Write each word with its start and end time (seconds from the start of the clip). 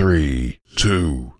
Three, 0.00 0.60
two, 0.76 1.34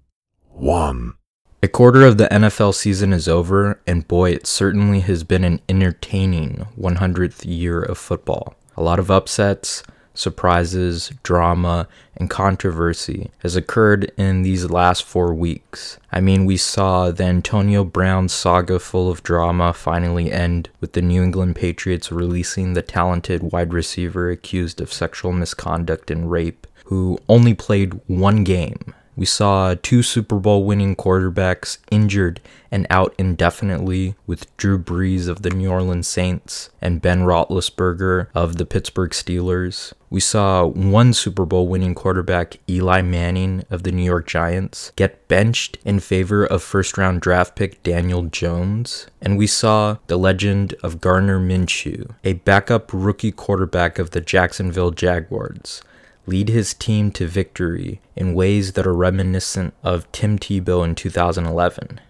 one. 0.50 1.14
A 1.62 1.68
quarter 1.68 2.02
of 2.02 2.18
the 2.18 2.26
NFL 2.26 2.74
season 2.74 3.10
is 3.10 3.26
over, 3.26 3.80
and 3.86 4.06
boy, 4.06 4.32
it 4.32 4.46
certainly 4.46 5.00
has 5.00 5.24
been 5.24 5.44
an 5.44 5.62
entertaining 5.66 6.66
100th 6.78 7.46
year 7.46 7.80
of 7.80 7.96
football. 7.96 8.54
A 8.76 8.82
lot 8.82 8.98
of 8.98 9.10
upsets, 9.10 9.82
surprises, 10.12 11.10
drama, 11.22 11.88
and 12.16 12.28
controversy 12.28 13.30
has 13.38 13.56
occurred 13.56 14.12
in 14.18 14.42
these 14.42 14.68
last 14.68 15.04
four 15.04 15.32
weeks. 15.32 15.98
I 16.12 16.20
mean, 16.20 16.44
we 16.44 16.58
saw 16.58 17.10
the 17.10 17.24
Antonio 17.24 17.82
Brown 17.82 18.28
saga 18.28 18.78
full 18.78 19.10
of 19.10 19.22
drama 19.22 19.72
finally 19.72 20.30
end 20.30 20.68
with 20.80 20.92
the 20.92 21.00
New 21.00 21.22
England 21.22 21.56
Patriots 21.56 22.12
releasing 22.12 22.74
the 22.74 22.82
talented 22.82 23.52
wide 23.52 23.72
receiver 23.72 24.30
accused 24.30 24.82
of 24.82 24.92
sexual 24.92 25.32
misconduct 25.32 26.10
and 26.10 26.30
rape, 26.30 26.66
who 26.90 27.18
only 27.28 27.54
played 27.54 27.98
one 28.06 28.44
game 28.44 28.94
we 29.20 29.26
saw 29.26 29.74
two 29.74 30.02
Super 30.02 30.38
Bowl 30.38 30.64
winning 30.64 30.96
quarterbacks 30.96 31.76
injured 31.90 32.40
and 32.70 32.86
out 32.88 33.14
indefinitely, 33.18 34.14
with 34.26 34.56
Drew 34.56 34.78
Brees 34.78 35.28
of 35.28 35.42
the 35.42 35.50
New 35.50 35.70
Orleans 35.70 36.08
Saints 36.08 36.70
and 36.80 37.02
Ben 37.02 37.24
Roethlisberger 37.24 38.28
of 38.34 38.56
the 38.56 38.64
Pittsburgh 38.64 39.10
Steelers. 39.10 39.92
We 40.08 40.20
saw 40.20 40.64
one 40.64 41.12
Super 41.12 41.44
Bowl 41.44 41.68
winning 41.68 41.94
quarterback, 41.94 42.56
Eli 42.66 43.02
Manning 43.02 43.64
of 43.68 43.82
the 43.82 43.92
New 43.92 44.04
York 44.04 44.26
Giants, 44.26 44.90
get 44.96 45.28
benched 45.28 45.76
in 45.84 46.00
favor 46.00 46.46
of 46.46 46.62
first 46.62 46.96
round 46.96 47.20
draft 47.20 47.56
pick 47.56 47.82
Daniel 47.82 48.22
Jones. 48.22 49.06
And 49.20 49.36
we 49.36 49.46
saw 49.46 49.98
the 50.06 50.16
legend 50.16 50.74
of 50.82 51.02
Gardner 51.02 51.38
Minshew, 51.38 52.14
a 52.24 52.32
backup 52.32 52.90
rookie 52.90 53.32
quarterback 53.32 53.98
of 53.98 54.12
the 54.12 54.22
Jacksonville 54.22 54.92
Jaguars, 54.92 55.82
lead 56.30 56.48
his 56.48 56.74
team 56.74 57.10
to 57.10 57.26
victory 57.26 58.00
in 58.14 58.34
ways 58.34 58.74
that 58.74 58.86
are 58.86 58.94
reminiscent 58.94 59.74
of 59.82 60.10
Tim 60.12 60.38
Tebow 60.38 60.84
in 60.84 60.94
2011. 60.94 62.00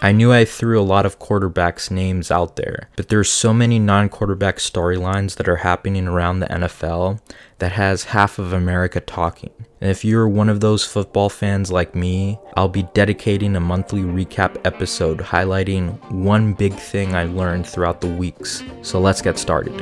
I 0.00 0.12
knew 0.12 0.32
I 0.32 0.44
threw 0.44 0.80
a 0.80 0.82
lot 0.82 1.06
of 1.06 1.18
quarterbacks' 1.18 1.90
names 1.90 2.30
out 2.30 2.54
there, 2.54 2.88
but 2.94 3.08
there's 3.08 3.28
so 3.28 3.52
many 3.52 3.80
non-quarterback 3.80 4.58
storylines 4.58 5.34
that 5.36 5.48
are 5.48 5.56
happening 5.56 6.06
around 6.06 6.38
the 6.38 6.46
NFL 6.46 7.20
that 7.58 7.72
has 7.72 8.04
half 8.04 8.38
of 8.38 8.52
America 8.52 9.00
talking. 9.00 9.50
And 9.80 9.90
if 9.90 10.04
you're 10.04 10.28
one 10.28 10.48
of 10.48 10.60
those 10.60 10.84
football 10.84 11.28
fans 11.28 11.72
like 11.72 11.96
me, 11.96 12.38
I'll 12.56 12.68
be 12.68 12.84
dedicating 12.94 13.56
a 13.56 13.60
monthly 13.60 14.02
recap 14.02 14.64
episode 14.64 15.18
highlighting 15.18 15.98
one 16.12 16.52
big 16.52 16.74
thing 16.74 17.16
I 17.16 17.24
learned 17.24 17.66
throughout 17.66 18.00
the 18.00 18.06
weeks. 18.06 18.62
So 18.82 19.00
let's 19.00 19.20
get 19.20 19.36
started. 19.36 19.74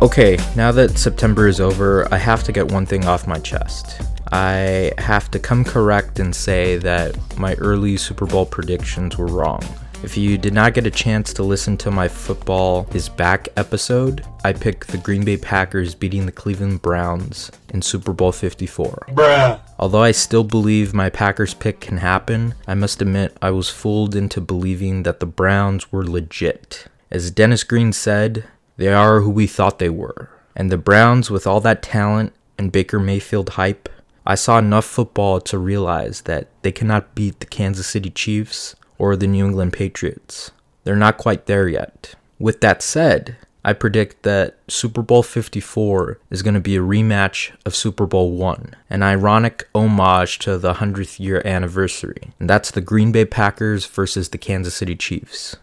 Okay, 0.00 0.38
now 0.54 0.70
that 0.70 0.96
September 0.96 1.48
is 1.48 1.60
over, 1.60 2.06
I 2.14 2.18
have 2.18 2.44
to 2.44 2.52
get 2.52 2.70
one 2.70 2.86
thing 2.86 3.04
off 3.04 3.26
my 3.26 3.40
chest. 3.40 4.00
I 4.30 4.92
have 4.96 5.28
to 5.32 5.40
come 5.40 5.64
correct 5.64 6.20
and 6.20 6.32
say 6.32 6.76
that 6.76 7.16
my 7.36 7.54
early 7.54 7.96
Super 7.96 8.24
Bowl 8.24 8.46
predictions 8.46 9.18
were 9.18 9.26
wrong. 9.26 9.60
If 10.04 10.16
you 10.16 10.38
did 10.38 10.54
not 10.54 10.74
get 10.74 10.86
a 10.86 10.90
chance 10.92 11.32
to 11.34 11.42
listen 11.42 11.76
to 11.78 11.90
my 11.90 12.06
football 12.06 12.86
is 12.94 13.08
back 13.08 13.48
episode, 13.56 14.24
I 14.44 14.52
picked 14.52 14.86
the 14.86 14.98
Green 14.98 15.24
Bay 15.24 15.36
Packers 15.36 15.96
beating 15.96 16.26
the 16.26 16.32
Cleveland 16.32 16.80
Browns 16.80 17.50
in 17.70 17.82
Super 17.82 18.12
Bowl 18.12 18.30
54. 18.30 19.08
Bruh. 19.08 19.60
Although 19.80 20.04
I 20.04 20.12
still 20.12 20.44
believe 20.44 20.94
my 20.94 21.10
Packers 21.10 21.54
pick 21.54 21.80
can 21.80 21.96
happen, 21.96 22.54
I 22.68 22.74
must 22.74 23.02
admit 23.02 23.36
I 23.42 23.50
was 23.50 23.68
fooled 23.68 24.14
into 24.14 24.40
believing 24.40 25.02
that 25.02 25.18
the 25.18 25.26
Browns 25.26 25.90
were 25.90 26.06
legit. 26.06 26.86
As 27.10 27.32
Dennis 27.32 27.64
Green 27.64 27.92
said, 27.92 28.44
they 28.78 28.88
are 28.88 29.20
who 29.20 29.30
we 29.30 29.46
thought 29.46 29.78
they 29.78 29.90
were. 29.90 30.30
And 30.56 30.72
the 30.72 30.78
Browns, 30.78 31.30
with 31.30 31.46
all 31.46 31.60
that 31.60 31.82
talent 31.82 32.32
and 32.56 32.72
Baker 32.72 32.98
Mayfield 32.98 33.50
hype, 33.50 33.88
I 34.24 34.36
saw 34.36 34.58
enough 34.58 34.84
football 34.84 35.40
to 35.42 35.58
realize 35.58 36.22
that 36.22 36.48
they 36.62 36.72
cannot 36.72 37.14
beat 37.14 37.40
the 37.40 37.46
Kansas 37.46 37.86
City 37.86 38.10
Chiefs 38.10 38.76
or 38.96 39.16
the 39.16 39.26
New 39.26 39.44
England 39.44 39.72
Patriots. 39.72 40.52
They're 40.84 40.96
not 40.96 41.18
quite 41.18 41.46
there 41.46 41.68
yet. 41.68 42.14
With 42.38 42.60
that 42.60 42.80
said, 42.82 43.36
I 43.64 43.72
predict 43.72 44.22
that 44.22 44.58
Super 44.68 45.02
Bowl 45.02 45.24
54 45.24 46.20
is 46.30 46.42
going 46.42 46.54
to 46.54 46.60
be 46.60 46.76
a 46.76 46.80
rematch 46.80 47.50
of 47.66 47.74
Super 47.74 48.06
Bowl 48.06 48.32
1, 48.32 48.76
an 48.90 49.02
ironic 49.02 49.68
homage 49.74 50.38
to 50.40 50.56
the 50.56 50.74
100th 50.74 51.18
year 51.18 51.42
anniversary. 51.44 52.32
And 52.38 52.48
that's 52.48 52.70
the 52.70 52.80
Green 52.80 53.10
Bay 53.10 53.24
Packers 53.24 53.86
versus 53.86 54.28
the 54.28 54.38
Kansas 54.38 54.74
City 54.74 54.94
Chiefs 54.94 55.56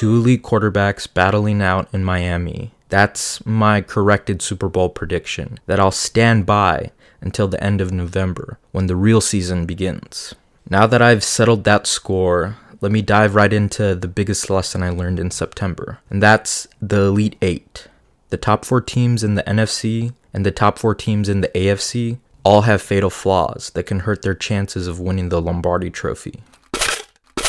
two 0.00 0.16
elite 0.16 0.42
quarterbacks 0.42 1.06
battling 1.12 1.60
out 1.60 1.86
in 1.92 2.02
Miami. 2.02 2.70
That's 2.88 3.44
my 3.44 3.82
corrected 3.82 4.40
Super 4.40 4.70
Bowl 4.70 4.88
prediction 4.88 5.58
that 5.66 5.78
I'll 5.78 5.90
stand 5.90 6.46
by 6.46 6.92
until 7.20 7.48
the 7.48 7.62
end 7.62 7.82
of 7.82 7.92
November 7.92 8.58
when 8.72 8.86
the 8.86 8.96
real 8.96 9.20
season 9.20 9.66
begins. 9.66 10.34
Now 10.70 10.86
that 10.86 11.02
I've 11.02 11.22
settled 11.22 11.64
that 11.64 11.86
score, 11.86 12.56
let 12.80 12.90
me 12.90 13.02
dive 13.02 13.34
right 13.34 13.52
into 13.52 13.94
the 13.94 14.08
biggest 14.08 14.48
lesson 14.48 14.82
I 14.82 14.88
learned 14.88 15.20
in 15.20 15.30
September, 15.30 15.98
and 16.08 16.22
that's 16.22 16.66
the 16.80 17.02
Elite 17.02 17.36
Eight. 17.42 17.86
The 18.30 18.38
top 18.38 18.64
four 18.64 18.80
teams 18.80 19.22
in 19.22 19.34
the 19.34 19.42
NFC 19.42 20.14
and 20.32 20.46
the 20.46 20.50
top 20.50 20.78
four 20.78 20.94
teams 20.94 21.28
in 21.28 21.42
the 21.42 21.48
AFC 21.48 22.16
all 22.42 22.62
have 22.62 22.80
fatal 22.80 23.10
flaws 23.10 23.68
that 23.74 23.84
can 23.84 24.00
hurt 24.00 24.22
their 24.22 24.34
chances 24.34 24.86
of 24.86 24.98
winning 24.98 25.28
the 25.28 25.42
Lombardi 25.42 25.90
Trophy. 25.90 26.42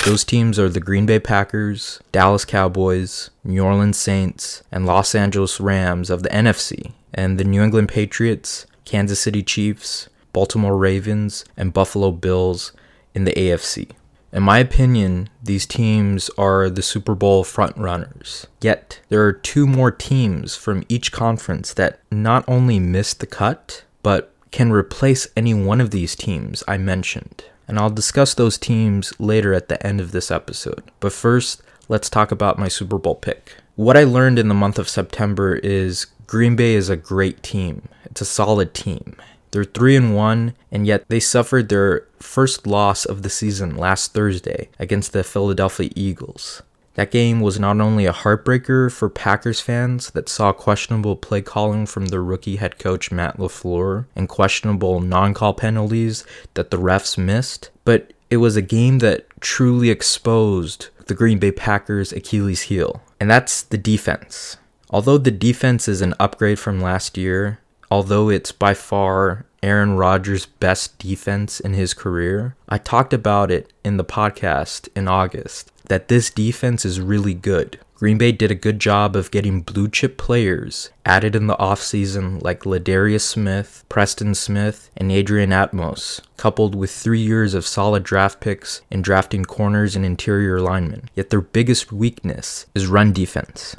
Those 0.03 0.23
teams 0.23 0.57
are 0.57 0.67
the 0.67 0.79
Green 0.79 1.05
Bay 1.05 1.19
Packers, 1.19 1.99
Dallas 2.11 2.43
Cowboys, 2.43 3.29
New 3.43 3.63
Orleans 3.63 3.97
Saints, 3.97 4.63
and 4.71 4.87
Los 4.87 5.13
Angeles 5.13 5.59
Rams 5.59 6.09
of 6.09 6.23
the 6.23 6.29
NFC, 6.29 6.93
and 7.13 7.39
the 7.39 7.43
New 7.43 7.61
England 7.61 7.89
Patriots, 7.89 8.65
Kansas 8.83 9.19
City 9.19 9.43
Chiefs, 9.43 10.09
Baltimore 10.33 10.75
Ravens, 10.75 11.45
and 11.55 11.71
Buffalo 11.71 12.09
Bills 12.09 12.73
in 13.13 13.25
the 13.25 13.33
AFC. 13.33 13.91
In 14.33 14.41
my 14.41 14.57
opinion, 14.57 15.29
these 15.43 15.67
teams 15.67 16.31
are 16.35 16.67
the 16.67 16.81
Super 16.81 17.13
Bowl 17.13 17.43
frontrunners. 17.43 18.47
Yet, 18.59 19.01
there 19.09 19.23
are 19.23 19.31
two 19.31 19.67
more 19.67 19.91
teams 19.91 20.55
from 20.55 20.83
each 20.89 21.11
conference 21.11 21.75
that 21.75 21.99
not 22.09 22.43
only 22.47 22.79
missed 22.79 23.19
the 23.19 23.27
cut, 23.27 23.83
but 24.01 24.33
can 24.49 24.71
replace 24.71 25.27
any 25.37 25.53
one 25.53 25.79
of 25.79 25.91
these 25.91 26.15
teams 26.15 26.63
I 26.67 26.77
mentioned 26.77 27.43
and 27.71 27.79
I'll 27.79 27.89
discuss 27.89 28.33
those 28.33 28.57
teams 28.57 29.17
later 29.17 29.53
at 29.53 29.69
the 29.69 29.81
end 29.87 30.01
of 30.01 30.11
this 30.11 30.29
episode. 30.29 30.83
But 30.99 31.13
first, 31.13 31.63
let's 31.87 32.09
talk 32.09 32.29
about 32.29 32.59
my 32.59 32.67
Super 32.67 32.97
Bowl 32.97 33.15
pick. 33.15 33.55
What 33.77 33.95
I 33.95 34.03
learned 34.03 34.37
in 34.37 34.49
the 34.49 34.53
month 34.53 34.77
of 34.77 34.89
September 34.89 35.55
is 35.55 36.07
Green 36.27 36.57
Bay 36.57 36.75
is 36.75 36.89
a 36.89 36.97
great 36.97 37.41
team. 37.41 37.87
It's 38.03 38.19
a 38.19 38.25
solid 38.25 38.73
team. 38.73 39.15
They're 39.51 39.63
3 39.63 39.95
and 39.95 40.15
1 40.17 40.53
and 40.69 40.85
yet 40.85 41.05
they 41.07 41.21
suffered 41.21 41.69
their 41.69 42.05
first 42.19 42.67
loss 42.67 43.05
of 43.05 43.21
the 43.21 43.29
season 43.29 43.77
last 43.77 44.13
Thursday 44.13 44.67
against 44.77 45.13
the 45.13 45.23
Philadelphia 45.23 45.91
Eagles. 45.95 46.61
That 46.95 47.11
game 47.11 47.39
was 47.39 47.59
not 47.59 47.79
only 47.79 48.05
a 48.05 48.13
heartbreaker 48.13 48.91
for 48.91 49.09
Packers 49.09 49.61
fans 49.61 50.11
that 50.11 50.27
saw 50.27 50.51
questionable 50.51 51.15
play 51.15 51.41
calling 51.41 51.85
from 51.85 52.07
their 52.07 52.23
rookie 52.23 52.57
head 52.57 52.79
coach 52.79 53.11
Matt 53.11 53.37
LaFleur 53.37 54.05
and 54.15 54.27
questionable 54.27 54.99
non 54.99 55.33
call 55.33 55.53
penalties 55.53 56.25
that 56.53 56.69
the 56.69 56.77
refs 56.77 57.17
missed, 57.17 57.69
but 57.85 58.11
it 58.29 58.37
was 58.37 58.55
a 58.55 58.61
game 58.61 58.99
that 58.99 59.25
truly 59.39 59.89
exposed 59.89 60.89
the 61.07 61.13
Green 61.13 61.39
Bay 61.39 61.51
Packers' 61.51 62.11
Achilles 62.11 62.63
heel, 62.63 63.01
and 63.19 63.29
that's 63.29 63.63
the 63.63 63.77
defense. 63.77 64.57
Although 64.89 65.17
the 65.17 65.31
defense 65.31 65.87
is 65.87 66.01
an 66.01 66.13
upgrade 66.19 66.59
from 66.59 66.81
last 66.81 67.17
year, 67.17 67.59
although 67.89 68.29
it's 68.29 68.51
by 68.51 68.73
far 68.73 69.45
Aaron 69.63 69.95
Rodgers' 69.95 70.45
best 70.45 70.97
defense 70.99 71.59
in 71.59 71.73
his 71.73 71.93
career, 71.93 72.55
I 72.67 72.77
talked 72.77 73.13
about 73.13 73.51
it 73.51 73.71
in 73.85 73.97
the 73.97 74.03
podcast 74.03 74.89
in 74.95 75.07
August 75.07 75.71
that 75.91 76.07
this 76.07 76.29
defense 76.29 76.85
is 76.85 77.01
really 77.01 77.33
good. 77.33 77.77
Green 77.95 78.17
Bay 78.17 78.31
did 78.31 78.49
a 78.49 78.55
good 78.55 78.79
job 78.79 79.13
of 79.13 79.29
getting 79.29 79.59
blue 79.59 79.89
chip 79.89 80.17
players 80.17 80.89
added 81.05 81.35
in 81.35 81.47
the 81.47 81.55
offseason 81.57 82.41
like 82.41 82.61
Za'Darius 82.61 83.23
Smith, 83.23 83.83
Preston 83.89 84.33
Smith, 84.33 84.89
and 84.95 85.11
Adrian 85.11 85.51
Amos, 85.51 86.21
coupled 86.37 86.75
with 86.75 86.91
three 86.91 87.19
years 87.19 87.53
of 87.53 87.67
solid 87.67 88.03
draft 88.03 88.39
picks 88.39 88.81
in 88.89 89.01
drafting 89.01 89.43
corners 89.43 89.93
and 89.93 90.05
interior 90.05 90.61
linemen. 90.61 91.09
Yet 91.13 91.29
their 91.29 91.41
biggest 91.41 91.91
weakness 91.91 92.67
is 92.73 92.87
run 92.87 93.11
defense. 93.11 93.75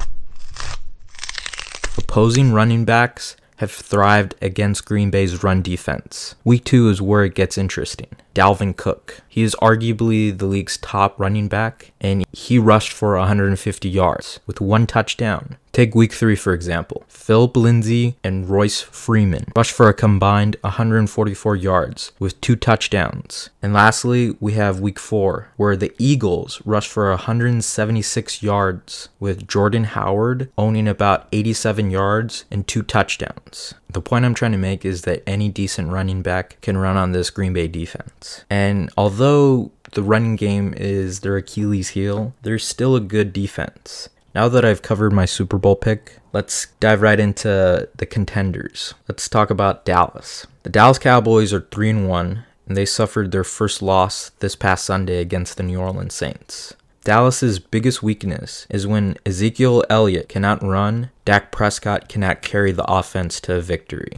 Opposing 1.97 2.53
running 2.53 2.85
backs 2.85 3.37
have 3.63 3.71
thrived 3.71 4.35
against 4.43 4.85
Green 4.85 5.09
Bay's 5.09 5.45
run 5.45 5.63
defense. 5.63 6.35
Week 6.43 6.65
2 6.65 6.89
is 6.89 7.01
where 7.01 7.23
it 7.23 7.37
gets 7.37 7.57
interesting. 7.57 8.09
Dalvin 8.35 8.77
Cook. 8.77 9.21
He 9.29 9.45
is 9.45 9.55
arguably 9.63 10.37
the 10.37 10.47
league's 10.47 10.79
top 10.79 11.15
running 11.17 11.47
back, 11.47 11.93
and 12.01 12.27
he 12.33 12.59
rushed 12.59 12.93
for 12.93 13.17
150 13.17 13.89
yards 13.89 14.41
with 14.49 14.61
one 14.61 14.89
touchdown. 14.89 15.59
Take 15.73 15.95
week 15.95 16.13
three, 16.13 16.37
for 16.37 16.53
example. 16.53 17.03
Phillip 17.09 17.57
Lindsay 17.57 18.17
and 18.23 18.47
Royce 18.47 18.83
Freeman 18.83 19.47
rushed 19.57 19.73
for 19.73 19.89
a 19.89 19.95
combined 19.95 20.57
144 20.61 21.57
yards 21.57 22.13
with 22.19 22.39
two 22.43 22.57
touchdowns. 22.57 23.49
And 23.63 23.73
lastly, 23.73 24.37
we 24.39 24.53
have 24.53 24.81
week 24.81 24.99
four, 24.99 25.49
where 25.57 25.75
the 25.75 25.95
Eagles 25.99 26.61
rushed 26.67 26.91
for 26.91 27.09
176 27.09 28.43
yards 28.43 29.09
with 29.19 29.49
Jordan 29.49 29.85
Howard 29.85 30.51
owning 30.59 30.87
about 30.87 31.27
87 31.33 31.91
yards 31.91 32.45
and 32.51 32.69
two 32.69 32.83
touchdowns. 32.83 33.73
The 33.89 34.03
point 34.03 34.27
I'm 34.27 34.35
trying 34.35 34.53
to 34.53 34.59
make 34.59 34.85
is 34.85 35.03
that 35.03 35.23
any 35.27 35.49
decent 35.49 35.91
running 35.91 36.21
back 36.21 36.59
can 36.61 36.77
run 36.77 36.99
on 36.99 37.13
this 37.13 37.31
Green 37.31 37.55
Bay 37.55 37.69
defense. 37.69 38.45
And 38.51 38.91
although 38.99 39.71
the 39.93 40.03
running 40.03 40.37
game 40.37 40.75
is 40.77 41.21
their 41.21 41.37
Achilles 41.37 41.91
heel, 41.91 42.35
there's 42.43 42.67
still 42.67 42.97
a 42.97 43.01
good 43.01 43.33
defense. 43.33 44.09
Now 44.35 44.49
that 44.49 44.65
I've 44.65 44.81
covered 44.81 45.13
my 45.13 45.27
Super 45.27 45.59
Bowl 45.59 45.77
pick, 45.77 46.19
let's 46.33 46.69
dive 46.81 47.03
right 47.03 47.21
into 47.21 47.89
the 47.95 48.07
contenders. 48.07 48.95
Let's 49.07 49.29
talk 49.29 49.51
about 49.51 49.85
Dallas. 49.85 50.47
The 50.63 50.71
Dallas 50.71 50.99
Cowboys 50.99 51.53
are 51.53 51.69
3 51.71 51.91
and 51.91 52.09
1 52.09 52.45
and 52.67 52.77
they 52.77 52.87
suffered 52.87 53.31
their 53.33 53.45
first 53.45 53.83
loss 53.83 54.31
this 54.39 54.57
past 54.57 54.87
Sunday 54.87 55.19
against 55.21 55.57
the 55.57 55.63
New 55.63 55.79
Orleans 55.79 56.15
Saints. 56.15 56.75
Dallas's 57.05 57.59
biggest 57.59 58.03
weakness 58.03 58.67
is 58.71 58.87
when 58.87 59.19
Ezekiel 59.27 59.85
Elliott 59.91 60.29
cannot 60.29 60.63
run, 60.63 61.11
Dak 61.25 61.51
Prescott 61.51 62.09
cannot 62.09 62.41
carry 62.41 62.73
the 62.73 62.91
offense 62.91 63.41
to 63.41 63.57
a 63.57 63.61
victory. 63.61 64.13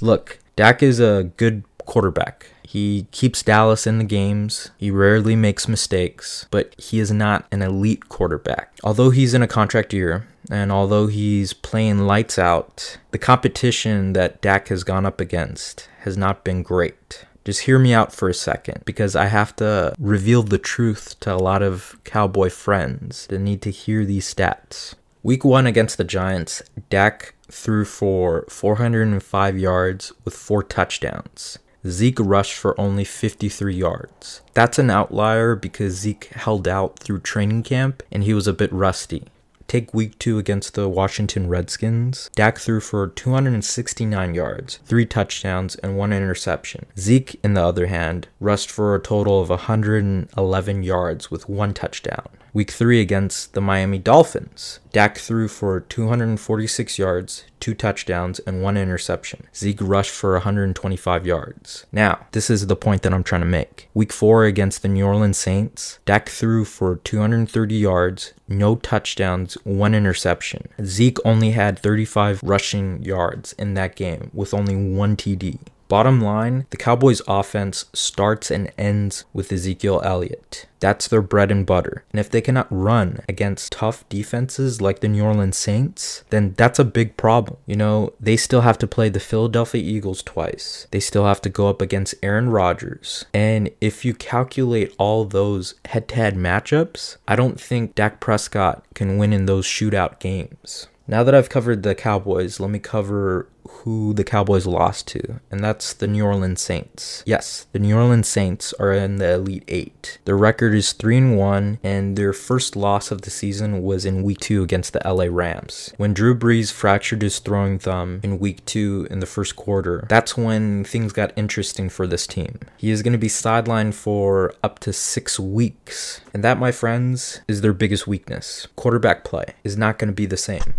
Look, 0.00 0.38
Dak 0.54 0.82
is 0.82 1.00
a 1.00 1.32
good 1.36 1.64
quarterback. 1.78 2.48
He 2.76 3.06
keeps 3.10 3.42
Dallas 3.42 3.86
in 3.86 3.96
the 3.96 4.04
games. 4.04 4.70
He 4.76 4.90
rarely 4.90 5.34
makes 5.34 5.66
mistakes, 5.66 6.46
but 6.50 6.74
he 6.78 7.00
is 7.00 7.10
not 7.10 7.46
an 7.50 7.62
elite 7.62 8.10
quarterback. 8.10 8.70
Although 8.84 9.08
he's 9.08 9.32
in 9.32 9.40
a 9.40 9.48
contract 9.48 9.94
year, 9.94 10.28
and 10.50 10.70
although 10.70 11.06
he's 11.06 11.54
playing 11.54 12.00
lights 12.00 12.38
out, 12.38 12.98
the 13.12 13.18
competition 13.18 14.12
that 14.12 14.42
Dak 14.42 14.68
has 14.68 14.84
gone 14.84 15.06
up 15.06 15.22
against 15.22 15.88
has 16.00 16.18
not 16.18 16.44
been 16.44 16.62
great. 16.62 17.24
Just 17.46 17.62
hear 17.62 17.78
me 17.78 17.94
out 17.94 18.12
for 18.12 18.28
a 18.28 18.34
second 18.34 18.82
because 18.84 19.16
I 19.16 19.28
have 19.28 19.56
to 19.56 19.94
reveal 19.98 20.42
the 20.42 20.58
truth 20.58 21.18
to 21.20 21.34
a 21.34 21.40
lot 21.40 21.62
of 21.62 21.98
Cowboy 22.04 22.50
friends 22.50 23.26
that 23.28 23.38
need 23.38 23.62
to 23.62 23.70
hear 23.70 24.04
these 24.04 24.34
stats. 24.34 24.92
Week 25.22 25.46
one 25.46 25.66
against 25.66 25.96
the 25.96 26.04
Giants, 26.04 26.62
Dak 26.90 27.36
threw 27.50 27.86
for 27.86 28.44
405 28.50 29.56
yards 29.56 30.12
with 30.26 30.34
four 30.34 30.62
touchdowns. 30.62 31.58
Zeke 31.86 32.20
rushed 32.20 32.54
for 32.54 32.78
only 32.80 33.04
53 33.04 33.74
yards. 33.74 34.42
That's 34.54 34.78
an 34.78 34.90
outlier 34.90 35.54
because 35.54 35.94
Zeke 35.94 36.26
held 36.26 36.66
out 36.68 36.98
through 36.98 37.20
training 37.20 37.62
camp 37.62 38.02
and 38.10 38.24
he 38.24 38.34
was 38.34 38.46
a 38.46 38.52
bit 38.52 38.72
rusty. 38.72 39.24
Take 39.68 39.92
week 39.92 40.18
two 40.18 40.38
against 40.38 40.74
the 40.74 40.88
Washington 40.88 41.48
Redskins. 41.48 42.30
Dak 42.36 42.58
threw 42.58 42.80
for 42.80 43.08
269 43.08 44.34
yards, 44.34 44.78
three 44.84 45.06
touchdowns, 45.06 45.74
and 45.76 45.96
one 45.96 46.12
interception. 46.12 46.86
Zeke, 46.96 47.38
in 47.42 47.54
the 47.54 47.64
other 47.64 47.86
hand, 47.86 48.28
rushed 48.38 48.70
for 48.70 48.94
a 48.94 49.00
total 49.00 49.40
of 49.40 49.48
111 49.48 50.82
yards 50.84 51.30
with 51.30 51.48
one 51.48 51.74
touchdown. 51.74 52.28
Week 52.56 52.70
3 52.70 53.02
against 53.02 53.52
the 53.52 53.60
Miami 53.60 53.98
Dolphins. 53.98 54.80
Dak 54.90 55.18
threw 55.18 55.46
for 55.46 55.80
246 55.80 56.98
yards, 56.98 57.44
two 57.60 57.74
touchdowns, 57.74 58.38
and 58.38 58.62
one 58.62 58.78
interception. 58.78 59.46
Zeke 59.54 59.82
rushed 59.82 60.12
for 60.12 60.32
125 60.32 61.26
yards. 61.26 61.84
Now, 61.92 62.24
this 62.32 62.48
is 62.48 62.66
the 62.66 62.74
point 62.74 63.02
that 63.02 63.12
I'm 63.12 63.22
trying 63.22 63.42
to 63.42 63.46
make. 63.46 63.90
Week 63.92 64.10
4 64.10 64.46
against 64.46 64.80
the 64.80 64.88
New 64.88 65.04
Orleans 65.04 65.36
Saints. 65.36 65.98
Dak 66.06 66.30
threw 66.30 66.64
for 66.64 66.96
230 66.96 67.74
yards, 67.74 68.32
no 68.48 68.76
touchdowns, 68.76 69.58
one 69.64 69.94
interception. 69.94 70.70
Zeke 70.82 71.18
only 71.26 71.50
had 71.50 71.78
35 71.78 72.40
rushing 72.42 73.02
yards 73.02 73.52
in 73.58 73.74
that 73.74 73.96
game 73.96 74.30
with 74.32 74.54
only 74.54 74.76
one 74.76 75.14
TD. 75.14 75.58
Bottom 75.88 76.20
line, 76.20 76.66
the 76.70 76.76
Cowboys' 76.76 77.22
offense 77.28 77.86
starts 77.92 78.50
and 78.50 78.72
ends 78.76 79.24
with 79.32 79.52
Ezekiel 79.52 80.00
Elliott. 80.04 80.66
That's 80.80 81.08
their 81.08 81.22
bread 81.22 81.50
and 81.50 81.64
butter. 81.64 82.04
And 82.12 82.20
if 82.20 82.28
they 82.28 82.40
cannot 82.40 82.66
run 82.70 83.20
against 83.28 83.72
tough 83.72 84.06
defenses 84.08 84.80
like 84.80 85.00
the 85.00 85.08
New 85.08 85.24
Orleans 85.24 85.56
Saints, 85.56 86.24
then 86.30 86.54
that's 86.56 86.78
a 86.78 86.84
big 86.84 87.16
problem. 87.16 87.58
You 87.66 87.76
know, 87.76 88.12
they 88.20 88.36
still 88.36 88.62
have 88.62 88.78
to 88.78 88.86
play 88.86 89.08
the 89.08 89.20
Philadelphia 89.20 89.82
Eagles 89.82 90.22
twice. 90.22 90.86
They 90.90 91.00
still 91.00 91.24
have 91.24 91.40
to 91.42 91.48
go 91.48 91.68
up 91.68 91.80
against 91.80 92.16
Aaron 92.22 92.50
Rodgers. 92.50 93.24
And 93.32 93.70
if 93.80 94.04
you 94.04 94.12
calculate 94.12 94.94
all 94.98 95.24
those 95.24 95.74
head 95.86 96.08
to 96.08 96.16
head 96.16 96.34
matchups, 96.34 97.16
I 97.28 97.36
don't 97.36 97.60
think 97.60 97.94
Dak 97.94 98.20
Prescott 98.20 98.84
can 98.94 99.18
win 99.18 99.32
in 99.32 99.46
those 99.46 99.66
shootout 99.66 100.18
games. 100.18 100.88
Now 101.08 101.22
that 101.22 101.34
I've 101.34 101.48
covered 101.48 101.84
the 101.84 101.94
Cowboys, 101.94 102.58
let 102.58 102.70
me 102.70 102.80
cover 102.80 103.48
who 103.70 104.14
the 104.14 104.24
Cowboys 104.24 104.66
lost 104.66 105.08
to, 105.08 105.40
and 105.50 105.62
that's 105.62 105.92
the 105.92 106.06
New 106.06 106.24
Orleans 106.24 106.60
Saints. 106.60 107.22
Yes, 107.26 107.66
the 107.72 107.78
New 107.78 107.96
Orleans 107.96 108.28
Saints 108.28 108.72
are 108.74 108.92
in 108.92 109.16
the 109.16 109.34
Elite 109.34 109.64
8. 109.68 110.18
Their 110.24 110.36
record 110.36 110.74
is 110.74 110.92
3 110.92 111.16
and 111.16 111.36
1, 111.36 111.78
and 111.82 112.16
their 112.16 112.32
first 112.32 112.76
loss 112.76 113.10
of 113.10 113.22
the 113.22 113.30
season 113.30 113.82
was 113.82 114.04
in 114.04 114.22
week 114.22 114.40
2 114.40 114.62
against 114.62 114.92
the 114.92 115.02
LA 115.04 115.26
Rams. 115.30 115.92
When 115.96 116.14
Drew 116.14 116.36
Brees 116.36 116.72
fractured 116.72 117.22
his 117.22 117.38
throwing 117.38 117.78
thumb 117.78 118.20
in 118.22 118.38
week 118.38 118.64
2 118.66 119.08
in 119.10 119.20
the 119.20 119.26
first 119.26 119.56
quarter, 119.56 120.06
that's 120.08 120.36
when 120.36 120.84
things 120.84 121.12
got 121.12 121.32
interesting 121.36 121.88
for 121.88 122.06
this 122.06 122.26
team. 122.26 122.60
He 122.76 122.90
is 122.90 123.02
going 123.02 123.12
to 123.12 123.18
be 123.18 123.28
sidelined 123.28 123.94
for 123.94 124.54
up 124.62 124.78
to 124.80 124.92
6 124.92 125.40
weeks, 125.40 126.20
and 126.32 126.44
that, 126.44 126.58
my 126.58 126.72
friends, 126.72 127.40
is 127.48 127.60
their 127.60 127.72
biggest 127.72 128.06
weakness. 128.06 128.68
Quarterback 128.76 129.24
play 129.24 129.54
is 129.64 129.76
not 129.76 129.98
going 129.98 130.08
to 130.08 130.14
be 130.14 130.26
the 130.26 130.36
same. 130.36 130.74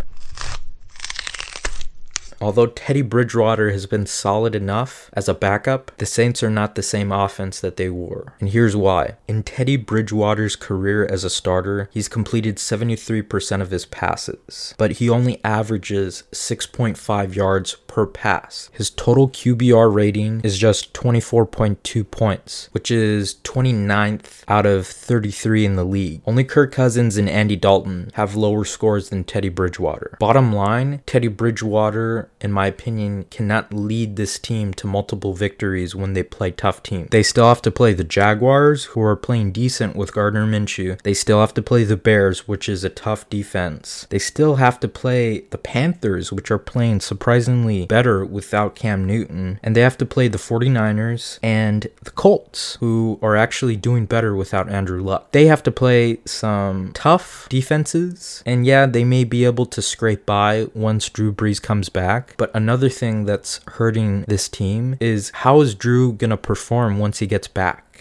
Although 2.39 2.67
Teddy 2.67 3.01
Bridgewater 3.01 3.71
has 3.71 3.85
been 3.85 4.05
solid 4.05 4.55
enough 4.55 5.09
as 5.13 5.27
a 5.27 5.33
backup, 5.33 5.91
the 5.97 6.05
Saints 6.05 6.43
are 6.43 6.49
not 6.49 6.75
the 6.75 6.83
same 6.83 7.11
offense 7.11 7.59
that 7.59 7.77
they 7.77 7.89
were. 7.89 8.33
And 8.39 8.49
here's 8.49 8.75
why. 8.75 9.15
In 9.27 9.43
Teddy 9.43 9.75
Bridgewater's 9.75 10.55
career 10.55 11.05
as 11.05 11.23
a 11.23 11.29
starter, 11.29 11.89
he's 11.91 12.07
completed 12.07 12.57
73% 12.57 13.61
of 13.61 13.71
his 13.71 13.85
passes, 13.85 14.75
but 14.77 14.93
he 14.93 15.09
only 15.09 15.43
averages 15.43 16.23
6.5 16.31 17.35
yards 17.35 17.75
per 17.87 18.05
pass. 18.05 18.69
His 18.71 18.91
total 18.91 19.27
QBR 19.29 19.93
rating 19.93 20.41
is 20.41 20.59
just 20.59 20.93
24.2 20.93 22.09
points, 22.11 22.69
which 22.71 22.91
is 22.91 23.35
29th 23.43 24.43
out 24.47 24.65
of 24.65 24.85
33 24.85 25.65
in 25.65 25.75
the 25.75 25.83
league. 25.83 26.21
Only 26.25 26.43
Kirk 26.43 26.71
Cousins 26.71 27.17
and 27.17 27.27
Andy 27.27 27.55
Dalton 27.55 28.11
have 28.13 28.35
lower 28.35 28.63
scores 28.63 29.09
than 29.09 29.23
Teddy 29.23 29.49
Bridgewater. 29.49 30.15
Bottom 30.19 30.53
line, 30.53 31.01
Teddy 31.07 31.27
Bridgewater 31.27 32.26
in 32.39 32.51
my 32.51 32.67
opinion, 32.67 33.25
cannot 33.29 33.73
lead 33.73 34.15
this 34.15 34.37
team 34.37 34.73
to 34.75 34.87
multiple 34.87 35.33
victories 35.33 35.95
when 35.95 36.13
they 36.13 36.23
play 36.23 36.51
tough 36.51 36.83
teams. 36.83 37.09
They 37.09 37.23
still 37.23 37.47
have 37.47 37.61
to 37.63 37.71
play 37.71 37.93
the 37.93 38.03
Jaguars, 38.03 38.85
who 38.85 39.01
are 39.01 39.15
playing 39.15 39.51
decent 39.51 39.95
with 39.95 40.13
Gardner 40.13 40.45
Minshew. 40.45 41.01
They 41.01 41.13
still 41.13 41.39
have 41.39 41.53
to 41.55 41.61
play 41.61 41.83
the 41.83 41.97
Bears, 41.97 42.47
which 42.47 42.69
is 42.69 42.83
a 42.83 42.89
tough 42.89 43.29
defense. 43.29 44.05
They 44.09 44.19
still 44.19 44.55
have 44.55 44.79
to 44.81 44.87
play 44.87 45.41
the 45.49 45.57
Panthers, 45.57 46.31
which 46.31 46.51
are 46.51 46.57
playing 46.59 46.99
surprisingly 46.99 47.85
better 47.85 48.23
without 48.23 48.75
Cam 48.75 49.05
Newton. 49.05 49.59
And 49.63 49.75
they 49.75 49.81
have 49.81 49.97
to 49.97 50.05
play 50.05 50.27
the 50.27 50.37
49ers 50.37 51.39
and 51.41 51.87
the 52.03 52.11
Colts, 52.11 52.75
who 52.79 53.19
are 53.21 53.35
actually 53.35 53.75
doing 53.75 54.05
better 54.05 54.35
without 54.35 54.69
Andrew 54.69 55.01
Luck. 55.01 55.31
They 55.31 55.47
have 55.47 55.63
to 55.63 55.71
play 55.71 56.19
some 56.25 56.91
tough 56.93 57.47
defenses, 57.49 58.43
and 58.45 58.65
yeah, 58.65 58.85
they 58.85 59.03
may 59.03 59.23
be 59.23 59.45
able 59.45 59.65
to 59.67 59.81
scrape 59.81 60.25
by 60.25 60.67
once 60.73 61.09
Drew 61.09 61.33
Brees 61.33 61.61
comes 61.61 61.89
back 61.89 62.26
back. 62.27 62.37
But 62.37 62.51
another 62.53 62.89
thing 62.89 63.25
that's 63.25 63.59
hurting 63.67 64.23
this 64.27 64.49
team 64.49 64.95
is 64.99 65.31
how 65.35 65.61
is 65.61 65.75
Drew 65.75 66.13
going 66.13 66.29
to 66.29 66.37
perform 66.37 66.99
once 66.99 67.19
he 67.19 67.27
gets 67.27 67.47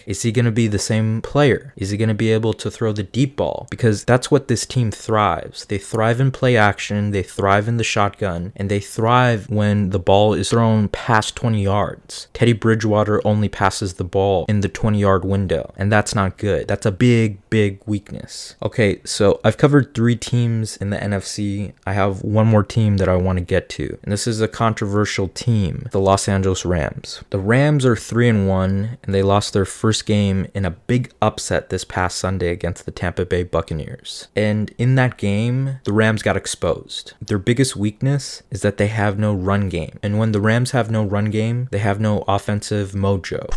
Is 0.05 0.21
he 0.21 0.31
going 0.31 0.45
to 0.45 0.51
be 0.51 0.67
the 0.67 0.79
same 0.79 1.21
player? 1.21 1.73
Is 1.75 1.89
he 1.89 1.97
going 1.97 2.09
to 2.09 2.15
be 2.15 2.31
able 2.31 2.53
to 2.53 2.71
throw 2.71 2.91
the 2.91 3.03
deep 3.03 3.35
ball? 3.35 3.67
Because 3.69 4.03
that's 4.03 4.29
what 4.31 4.47
this 4.47 4.65
team 4.65 4.91
thrives. 4.91 5.65
They 5.65 5.77
thrive 5.77 6.19
in 6.19 6.31
play 6.31 6.57
action, 6.57 7.11
they 7.11 7.23
thrive 7.23 7.67
in 7.67 7.77
the 7.77 7.83
shotgun, 7.83 8.53
and 8.55 8.69
they 8.69 8.79
thrive 8.79 9.49
when 9.49 9.89
the 9.89 9.99
ball 9.99 10.33
is 10.33 10.49
thrown 10.49 10.87
past 10.89 11.35
20 11.35 11.61
yards. 11.61 12.27
Teddy 12.33 12.53
Bridgewater 12.53 13.25
only 13.25 13.49
passes 13.49 13.95
the 13.95 14.03
ball 14.03 14.45
in 14.47 14.61
the 14.61 14.69
20 14.69 14.99
yard 14.99 15.25
window, 15.25 15.73
and 15.77 15.91
that's 15.91 16.15
not 16.15 16.37
good. 16.37 16.67
That's 16.67 16.85
a 16.85 16.91
big, 16.91 17.39
big 17.49 17.79
weakness. 17.85 18.55
Okay, 18.61 19.01
so 19.03 19.39
I've 19.43 19.57
covered 19.57 19.93
three 19.93 20.15
teams 20.15 20.77
in 20.77 20.89
the 20.89 20.97
NFC. 20.97 21.73
I 21.85 21.93
have 21.93 22.23
one 22.23 22.47
more 22.47 22.63
team 22.63 22.97
that 22.97 23.09
I 23.09 23.15
want 23.15 23.39
to 23.39 23.45
get 23.45 23.69
to, 23.69 23.97
and 24.03 24.11
this 24.11 24.27
is 24.27 24.41
a 24.41 24.47
controversial 24.47 25.27
team 25.29 25.87
the 25.91 25.99
Los 25.99 26.27
Angeles 26.27 26.65
Rams. 26.65 27.23
The 27.29 27.39
Rams 27.39 27.85
are 27.85 27.95
3 27.95 28.29
and 28.29 28.47
1, 28.47 28.97
and 29.03 29.15
they 29.15 29.23
lost 29.23 29.53
their 29.53 29.65
first 29.65 29.86
first 29.87 30.05
game 30.05 30.45
in 30.53 30.65
a 30.65 30.71
big 30.71 31.13
upset 31.21 31.69
this 31.69 31.85
past 31.85 32.17
Sunday 32.17 32.49
against 32.49 32.83
the 32.83 32.91
Tampa 32.91 33.25
Bay 33.25 33.43
Buccaneers. 33.43 34.27
And 34.35 34.69
in 34.77 34.95
that 34.95 35.15
game, 35.15 35.79
the 35.85 35.93
Rams 35.93 36.21
got 36.21 36.35
exposed. 36.35 37.13
Their 37.21 37.37
biggest 37.37 37.77
weakness 37.77 38.43
is 38.51 38.63
that 38.63 38.75
they 38.75 38.87
have 38.87 39.17
no 39.17 39.33
run 39.33 39.69
game. 39.69 39.97
And 40.03 40.19
when 40.19 40.33
the 40.33 40.41
Rams 40.41 40.71
have 40.71 40.91
no 40.91 41.05
run 41.05 41.31
game, 41.31 41.69
they 41.71 41.77
have 41.77 42.01
no 42.01 42.25
offensive 42.27 42.91
mojo. 42.91 43.47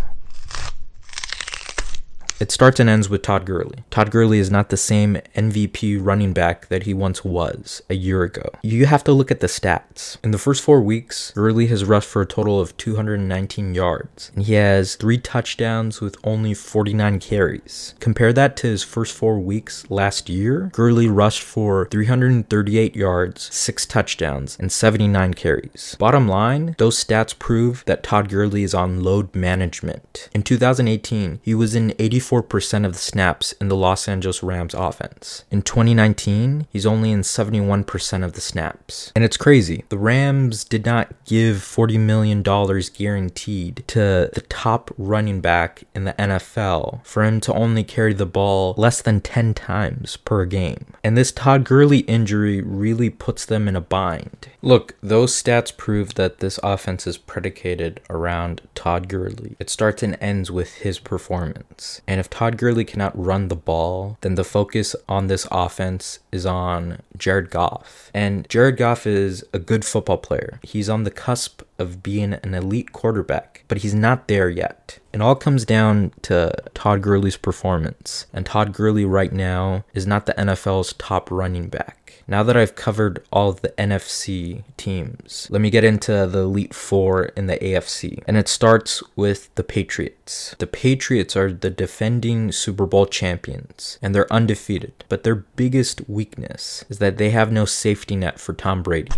It 2.40 2.50
starts 2.50 2.80
and 2.80 2.88
ends 2.88 3.10
with 3.10 3.20
Todd 3.20 3.44
Gurley. 3.44 3.84
Todd 3.90 4.10
Gurley 4.10 4.38
is 4.38 4.50
not 4.50 4.70
the 4.70 4.78
same 4.78 5.18
MVP 5.36 5.98
running 6.00 6.32
back 6.32 6.68
that 6.68 6.84
he 6.84 6.94
once 6.94 7.22
was 7.22 7.82
a 7.90 7.94
year 7.94 8.22
ago. 8.22 8.48
You 8.62 8.86
have 8.86 9.04
to 9.04 9.12
look 9.12 9.30
at 9.30 9.40
the 9.40 9.46
stats. 9.46 10.16
In 10.24 10.30
the 10.30 10.38
first 10.38 10.64
four 10.64 10.80
weeks, 10.80 11.32
Gurley 11.32 11.66
has 11.66 11.84
rushed 11.84 12.08
for 12.08 12.22
a 12.22 12.26
total 12.26 12.58
of 12.58 12.74
219 12.78 13.74
yards, 13.74 14.32
and 14.34 14.44
he 14.44 14.54
has 14.54 14.96
three 14.96 15.18
touchdowns 15.18 16.00
with 16.00 16.16
only 16.24 16.54
49 16.54 17.20
carries. 17.20 17.94
Compare 18.00 18.32
that 18.32 18.56
to 18.56 18.68
his 18.68 18.82
first 18.82 19.14
four 19.14 19.38
weeks 19.38 19.84
last 19.90 20.30
year. 20.30 20.70
Gurley 20.72 21.08
rushed 21.08 21.42
for 21.42 21.88
338 21.90 22.96
yards, 22.96 23.54
six 23.54 23.84
touchdowns, 23.84 24.56
and 24.58 24.72
79 24.72 25.34
carries. 25.34 25.94
Bottom 25.98 26.26
line, 26.26 26.74
those 26.78 27.04
stats 27.04 27.38
prove 27.38 27.84
that 27.84 28.02
Todd 28.02 28.30
Gurley 28.30 28.62
is 28.62 28.72
on 28.72 29.02
load 29.02 29.34
management. 29.34 30.30
In 30.32 30.42
2018, 30.42 31.40
he 31.42 31.54
was 31.54 31.74
in 31.74 31.92
84 31.98 32.29
84% 32.30 32.86
of 32.86 32.92
the 32.92 32.98
snaps 32.98 33.52
in 33.52 33.68
the 33.68 33.76
Los 33.76 34.08
Angeles 34.08 34.42
Rams 34.42 34.74
offense. 34.74 35.44
In 35.50 35.62
2019, 35.62 36.66
he's 36.70 36.86
only 36.86 37.10
in 37.10 37.22
71% 37.22 38.24
of 38.24 38.32
the 38.34 38.40
snaps. 38.40 39.12
And 39.14 39.24
it's 39.24 39.36
crazy. 39.36 39.84
The 39.88 39.98
Rams 39.98 40.64
did 40.64 40.86
not 40.86 41.12
give 41.24 41.56
$40 41.56 41.98
million 41.98 42.42
guaranteed 42.42 43.84
to 43.88 44.30
the 44.32 44.44
top 44.48 44.92
running 44.96 45.40
back 45.40 45.84
in 45.94 46.04
the 46.04 46.12
NFL 46.14 47.04
for 47.04 47.24
him 47.24 47.40
to 47.40 47.54
only 47.54 47.84
carry 47.84 48.14
the 48.14 48.26
ball 48.26 48.74
less 48.76 49.02
than 49.02 49.20
10 49.20 49.54
times 49.54 50.16
per 50.16 50.44
game. 50.44 50.86
And 51.02 51.16
this 51.16 51.32
Todd 51.32 51.64
Gurley 51.64 52.00
injury 52.00 52.60
really 52.60 53.10
puts 53.10 53.44
them 53.44 53.66
in 53.66 53.74
a 53.74 53.80
bind. 53.80 54.48
Look, 54.62 54.94
those 55.02 55.40
stats 55.40 55.76
prove 55.76 56.14
that 56.14 56.38
this 56.38 56.60
offense 56.62 57.06
is 57.06 57.18
predicated 57.18 58.00
around 58.10 58.62
Todd 58.74 59.08
Gurley. 59.08 59.56
It 59.58 59.70
starts 59.70 60.02
and 60.02 60.16
ends 60.20 60.50
with 60.50 60.74
his 60.76 60.98
performance. 60.98 62.02
And 62.06 62.19
if 62.20 62.30
Todd 62.30 62.56
Gurley 62.56 62.84
cannot 62.84 63.18
run 63.18 63.48
the 63.48 63.56
ball, 63.56 64.18
then 64.20 64.34
the 64.36 64.44
focus 64.44 64.94
on 65.08 65.26
this 65.26 65.46
offense 65.50 66.20
is 66.30 66.46
on 66.46 67.00
Jared 67.16 67.50
Goff. 67.50 68.10
And 68.14 68.48
Jared 68.48 68.76
Goff 68.76 69.06
is 69.06 69.44
a 69.52 69.58
good 69.58 69.84
football 69.84 70.18
player. 70.18 70.60
He's 70.62 70.88
on 70.88 71.04
the 71.04 71.10
cusp 71.10 71.62
of 71.78 72.02
being 72.02 72.34
an 72.34 72.54
elite 72.54 72.92
quarterback, 72.92 73.64
but 73.68 73.78
he's 73.78 73.94
not 73.94 74.28
there 74.28 74.48
yet. 74.48 74.98
It 75.12 75.20
all 75.20 75.34
comes 75.34 75.64
down 75.64 76.12
to 76.22 76.52
Todd 76.74 77.02
Gurley's 77.02 77.36
performance. 77.36 78.26
And 78.32 78.46
Todd 78.46 78.72
Gurley 78.72 79.04
right 79.04 79.32
now 79.32 79.84
is 79.94 80.06
not 80.06 80.26
the 80.26 80.34
NFL's 80.34 80.92
top 80.94 81.30
running 81.30 81.68
back. 81.68 81.99
Now 82.26 82.42
that 82.42 82.56
I've 82.56 82.74
covered 82.74 83.24
all 83.32 83.52
the 83.52 83.70
NFC 83.70 84.62
teams, 84.76 85.46
let 85.50 85.60
me 85.60 85.70
get 85.70 85.84
into 85.84 86.26
the 86.26 86.40
Elite 86.40 86.74
Four 86.74 87.26
in 87.36 87.46
the 87.46 87.56
AFC. 87.58 88.22
And 88.26 88.36
it 88.36 88.48
starts 88.48 89.02
with 89.16 89.54
the 89.54 89.64
Patriots. 89.64 90.54
The 90.58 90.66
Patriots 90.66 91.36
are 91.36 91.52
the 91.52 91.70
defending 91.70 92.52
Super 92.52 92.86
Bowl 92.86 93.06
champions, 93.06 93.98
and 94.02 94.14
they're 94.14 94.32
undefeated. 94.32 95.04
But 95.08 95.22
their 95.22 95.34
biggest 95.34 96.08
weakness 96.08 96.84
is 96.88 96.98
that 96.98 97.18
they 97.18 97.30
have 97.30 97.52
no 97.52 97.64
safety 97.64 98.16
net 98.16 98.38
for 98.38 98.52
Tom 98.52 98.82
Brady. 98.82 99.12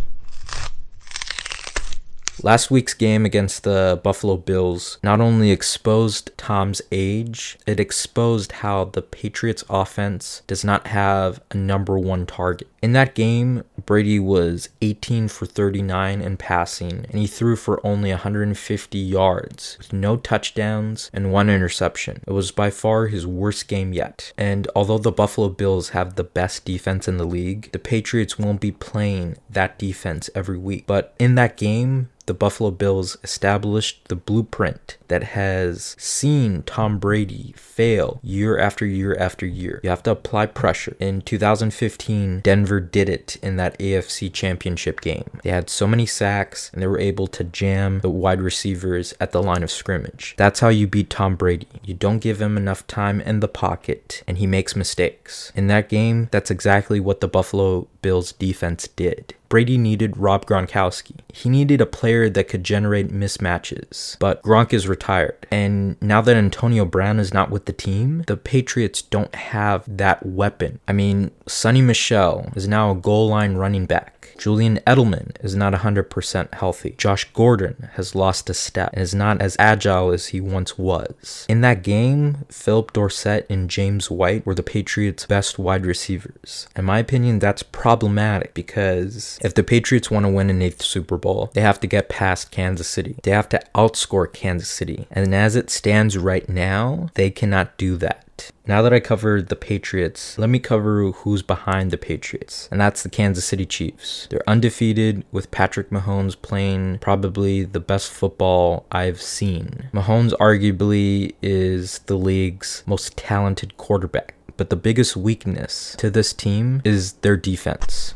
Last 2.41 2.71
week's 2.71 2.95
game 2.95 3.25
against 3.25 3.63
the 3.63 4.01
Buffalo 4.03 4.37
Bills 4.37 4.99
not 5.03 5.21
only 5.21 5.51
exposed 5.51 6.31
Tom's 6.37 6.81
age, 6.91 7.59
it 7.67 7.79
exposed 7.79 8.53
how 8.53 8.87
the 8.87 9.03
Patriots 9.03 9.63
offense 9.69 10.43
does 10.47 10.65
not 10.65 10.89
have 10.89 11.41
a 11.51 11.57
number 11.57 11.99
one 11.99 12.27
target. 12.27 12.69
In 12.83 12.93
that 12.95 13.15
game, 13.15 13.63
Brady 13.87 14.19
was 14.19 14.71
18 14.81 15.29
for 15.29 15.47
39 15.47 16.21
in 16.21 16.37
passing, 16.37 17.07
and 17.09 17.21
he 17.21 17.29
threw 17.29 17.55
for 17.55 17.85
only 17.87 18.11
150 18.11 18.99
yards, 18.99 19.77
with 19.79 19.93
no 19.93 20.17
touchdowns 20.17 21.09
and 21.13 21.33
one 21.33 21.49
interception. 21.49 22.23
It 22.27 22.33
was 22.33 22.51
by 22.51 22.71
far 22.71 23.07
his 23.07 23.25
worst 23.25 23.69
game 23.69 23.93
yet. 23.93 24.33
And 24.37 24.67
although 24.75 24.99
the 24.99 25.13
Buffalo 25.13 25.49
Bills 25.49 25.91
have 25.91 26.17
the 26.17 26.25
best 26.25 26.65
defense 26.65 27.07
in 27.07 27.19
the 27.19 27.25
league, 27.25 27.71
the 27.71 27.79
Patriots 27.79 28.37
won't 28.37 28.61
be 28.61 28.73
playing 28.73 29.37
that 29.49 29.79
defense 29.79 30.29
every 30.35 30.59
week. 30.59 30.87
But 30.89 31.15
in 31.21 31.37
that 31.37 31.57
game, 31.57 32.09
the 32.27 32.35
Buffalo 32.35 32.71
Bills 32.71 33.17
established 33.23 34.09
the 34.09 34.17
blueprint 34.17 34.97
that 35.09 35.23
has 35.23 35.97
seen 35.99 36.63
Tom 36.63 36.99
Brady 36.99 37.55
fail 37.57 38.21
year 38.23 38.59
after 38.59 38.87
year 38.87 39.17
after 39.19 39.47
year. 39.47 39.81
You 39.83 39.91
have 39.91 40.03
to 40.05 40.13
apply 40.13 40.47
pressure. 40.47 40.97
In 40.99 41.23
2015, 41.23 42.41
Denver 42.41 42.81
did 42.81 43.09
it 43.09 43.37
in 43.43 43.57
that 43.57 43.79
AFC 43.79 44.33
championship 44.33 45.01
game. 45.01 45.29
They 45.43 45.51
had 45.51 45.69
so 45.69 45.87
many 45.87 46.07
sacks 46.07 46.71
and 46.73 46.83
they 46.83 46.87
were 46.87 46.99
able 46.99 47.27
to 47.29 47.45
jam 47.45 48.01
the 48.01 48.11
wide 48.11 48.41
receivers 48.41 49.15
at 49.21 49.33
the 49.33 49.43
line 49.43 49.63
of 49.63 49.71
scrimmage. 49.71 50.35
That's 50.37 50.61
how 50.61 50.69
you 50.69 50.87
beat 50.87 51.11
Tom 51.11 51.37
Brady. 51.37 51.69
You 51.85 51.95
don't 51.95 52.19
give 52.21 52.41
him 52.41 52.57
enough 52.57 52.87
time 52.87 53.21
in 53.21 53.41
the 53.41 53.49
pocket 53.49 54.23
and 54.27 54.39
he 54.39 54.47
makes 54.47 54.77
mistakes. 54.77 55.53
In 55.55 55.67
that 55.67 55.89
game, 55.89 56.29
that's 56.31 56.51
exactly 56.51 57.01
what 57.01 57.21
the 57.21 57.29
Buffalo 57.29 57.89
Bills 58.01 58.33
defense 58.33 58.89
did. 58.89 59.35
Brady 59.53 59.77
needed 59.77 60.17
Rob 60.17 60.47
Gronkowski. 60.47 61.17
He 61.31 61.51
needed 61.51 61.83
a 61.83 61.85
player 61.85 62.31
that 62.31 62.49
could 62.49 62.65
generate 62.65 63.09
mismatches. 63.09 64.17
But 64.19 64.43
Gronk 64.43 64.73
is 64.73 64.89
retired. 64.89 65.47
And 65.51 66.01
now 66.01 66.23
that 66.23 66.37
Antonio 66.37 66.87
Brown 66.87 67.21
is 67.21 67.35
not 67.35 67.51
with 67.51 67.67
the 67.67 67.75
team, 67.75 68.23
the 68.29 68.39
Patriots 68.39 69.03
don't 69.03 69.35
have 69.35 69.85
that 69.87 70.25
weapon. 70.25 70.81
I 70.89 70.95
mean, 70.95 71.33
Sony 71.45 71.85
Michel 71.85 72.51
is 72.57 72.67
now 72.67 72.93
a 72.93 72.95
goal 72.95 73.29
line 73.29 73.57
running 73.57 73.85
back. 73.85 74.12
Julian 74.39 74.79
Edelman 74.87 75.33
is 75.45 75.55
not 75.55 75.73
100% 75.73 76.55
healthy. 76.55 76.95
Josh 76.99 77.31
Gordon 77.33 77.91
has 77.95 78.15
lost 78.15 78.51
a 78.51 78.55
step 78.55 78.91
and 78.93 79.03
is 79.03 79.15
not 79.15 79.41
as 79.41 79.57
agile 79.59 80.11
as 80.11 80.29
he 80.29 80.41
once 80.41 80.79
was. 80.79 81.47
In 81.49 81.61
that 81.61 81.83
game, 81.83 82.45
Phillip 82.49 82.93
Dorsett 82.93 83.47
and 83.49 83.71
James 83.71 84.11
White 84.11 84.45
were 84.45 84.55
the 84.55 84.63
Patriots' 84.63 85.27
best 85.27 85.59
wide 85.59 85.87
receivers. 85.87 86.69
In 86.77 86.85
my 86.85 86.99
opinion, 86.99 87.39
that's 87.39 87.63
problematic 87.63 88.55
because 88.55 89.39
if 89.43 89.55
the 89.55 89.63
Patriots 89.63 90.11
want 90.11 90.27
to 90.27 90.33
win 90.33 90.51
an 90.51 90.63
eighth 90.63 90.83
Super 90.83 91.17
Bowl, 91.17 91.51
they 91.55 91.61
have 91.61 91.81
to 91.81 91.87
get 91.87 92.09
past 92.09 92.51
Kansas 92.51 92.89
City. 92.89 93.17
They 93.23 93.31
have 93.31 93.49
to 93.51 93.63
outscore 93.75 94.33
Kansas 94.33 94.69
City. 94.69 95.07
And 95.11 95.35
as 95.35 95.57
it 95.57 95.71
stands 95.71 96.19
right 96.19 96.49
now, 96.49 97.09
they 97.15 97.31
cannot 97.31 97.77
do 97.77 97.97
that. 97.99 98.25
Now 98.67 98.81
that 98.83 98.93
I 98.93 99.01
covered 99.01 99.49
the 99.49 99.57
Patriots, 99.57 100.39
let 100.39 100.49
me 100.49 100.59
cover 100.59 101.11
who's 101.11 101.43
behind 101.43 101.91
the 101.91 101.99
Patriots, 101.99 102.69
and 102.71 102.81
that's 102.81 103.03
the 103.03 103.09
Kansas 103.09 103.45
City 103.45 103.67
Chiefs. 103.67 104.29
They're 104.31 104.49
undefeated 104.49 105.25
with 105.33 105.51
Patrick 105.51 105.91
Mahomes 105.91 106.41
playing 106.41 106.99
probably 106.99 107.65
the 107.65 107.81
best 107.81 108.11
football 108.11 108.87
I've 108.93 109.21
seen. 109.21 109.91
Mahomes 109.93 110.33
arguably 110.39 111.35
is 111.43 111.99
the 112.07 112.17
league's 112.17 112.85
most 112.87 113.17
talented 113.17 113.77
quarterback, 113.77 114.35
but 114.57 114.71
the 114.71 114.77
biggest 114.77 115.17
weakness 115.17 115.97
to 115.99 116.09
this 116.09 116.33
team 116.33 116.83
is 116.85 117.15
their 117.15 117.37
defense. 117.37 118.15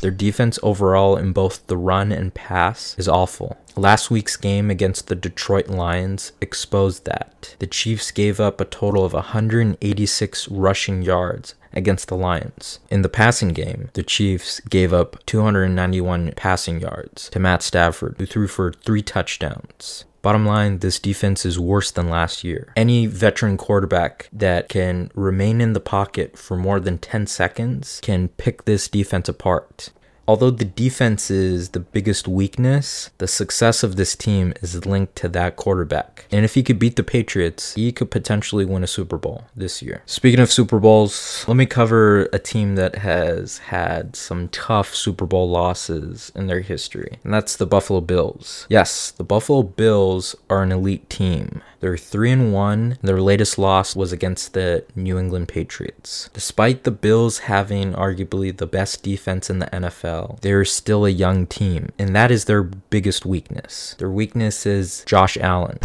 Their 0.00 0.10
defense 0.10 0.58
overall 0.62 1.16
in 1.16 1.32
both 1.32 1.66
the 1.66 1.76
run 1.76 2.12
and 2.12 2.32
pass 2.32 2.94
is 2.98 3.08
awful. 3.08 3.56
Last 3.76 4.10
week's 4.10 4.36
game 4.36 4.70
against 4.70 5.08
the 5.08 5.14
Detroit 5.14 5.68
Lions 5.68 6.32
exposed 6.40 7.04
that. 7.04 7.56
The 7.58 7.66
Chiefs 7.66 8.10
gave 8.10 8.40
up 8.40 8.60
a 8.60 8.64
total 8.64 9.04
of 9.04 9.12
186 9.12 10.48
rushing 10.48 11.02
yards 11.02 11.54
against 11.72 12.08
the 12.08 12.16
Lions. 12.16 12.78
In 12.90 13.02
the 13.02 13.08
passing 13.08 13.50
game, 13.50 13.90
the 13.92 14.02
Chiefs 14.02 14.60
gave 14.60 14.92
up 14.92 15.24
291 15.26 16.32
passing 16.36 16.80
yards 16.80 17.28
to 17.30 17.38
Matt 17.38 17.62
Stafford, 17.62 18.16
who 18.18 18.26
threw 18.26 18.48
for 18.48 18.72
three 18.72 19.02
touchdowns. 19.02 20.04
Bottom 20.26 20.44
line, 20.44 20.78
this 20.80 20.98
defense 20.98 21.46
is 21.46 21.56
worse 21.56 21.92
than 21.92 22.08
last 22.08 22.42
year. 22.42 22.72
Any 22.74 23.06
veteran 23.06 23.56
quarterback 23.56 24.28
that 24.32 24.68
can 24.68 25.08
remain 25.14 25.60
in 25.60 25.72
the 25.72 25.78
pocket 25.78 26.36
for 26.36 26.56
more 26.56 26.80
than 26.80 26.98
10 26.98 27.28
seconds 27.28 28.00
can 28.02 28.26
pick 28.30 28.64
this 28.64 28.88
defense 28.88 29.28
apart. 29.28 29.90
Although 30.28 30.50
the 30.50 30.64
defense 30.64 31.30
is 31.30 31.70
the 31.70 31.80
biggest 31.80 32.26
weakness, 32.26 33.10
the 33.18 33.28
success 33.28 33.82
of 33.82 33.96
this 33.96 34.16
team 34.16 34.54
is 34.60 34.84
linked 34.84 35.16
to 35.16 35.28
that 35.28 35.56
quarterback. 35.56 36.26
And 36.32 36.44
if 36.44 36.54
he 36.54 36.62
could 36.62 36.78
beat 36.78 36.96
the 36.96 37.02
Patriots, 37.04 37.74
he 37.74 37.92
could 37.92 38.10
potentially 38.10 38.64
win 38.64 38.82
a 38.82 38.88
Super 38.88 39.18
Bowl 39.18 39.44
this 39.54 39.82
year. 39.82 40.02
Speaking 40.06 40.40
of 40.40 40.52
Super 40.52 40.80
Bowls, 40.80 41.44
let 41.46 41.56
me 41.56 41.66
cover 41.66 42.24
a 42.32 42.38
team 42.38 42.74
that 42.74 42.96
has 42.96 43.58
had 43.58 44.16
some 44.16 44.48
tough 44.48 44.94
Super 44.94 45.26
Bowl 45.26 45.48
losses 45.48 46.32
in 46.34 46.46
their 46.46 46.60
history, 46.60 47.18
and 47.22 47.32
that's 47.32 47.56
the 47.56 47.66
Buffalo 47.66 48.00
Bills. 48.00 48.66
Yes, 48.68 49.10
the 49.12 49.24
Buffalo 49.24 49.62
Bills 49.62 50.34
are 50.50 50.62
an 50.62 50.72
elite 50.72 51.08
team. 51.08 51.62
They're 51.80 51.96
3 51.96 52.30
and 52.30 52.52
1. 52.52 52.98
Their 53.02 53.20
latest 53.20 53.58
loss 53.58 53.94
was 53.94 54.12
against 54.12 54.54
the 54.54 54.84
New 54.94 55.18
England 55.18 55.48
Patriots. 55.48 56.30
Despite 56.32 56.84
the 56.84 56.90
Bills 56.90 57.40
having 57.40 57.92
arguably 57.92 58.56
the 58.56 58.66
best 58.66 59.02
defense 59.02 59.50
in 59.50 59.58
the 59.58 59.66
NFL, 59.66 60.40
they're 60.40 60.64
still 60.64 61.04
a 61.04 61.10
young 61.10 61.46
team, 61.46 61.90
and 61.98 62.14
that 62.14 62.30
is 62.30 62.46
their 62.46 62.62
biggest 62.62 63.26
weakness. 63.26 63.94
Their 63.98 64.10
weakness 64.10 64.66
is 64.66 65.04
Josh 65.06 65.36
Allen. 65.36 65.78